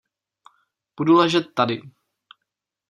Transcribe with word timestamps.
Budu 0.97 1.13
ležet 1.15 1.47
tady. 1.55 1.81